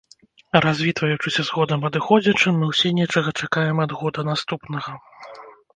Развітваючыся 0.65 1.41
з 1.49 1.55
годам 1.57 1.85
адыходзячым, 1.89 2.53
мы 2.63 2.73
ўсе 2.73 2.93
нечага 3.01 3.29
чакаем 3.45 3.77
ад 3.87 3.91
года 4.03 4.21
наступнага. 4.31 4.91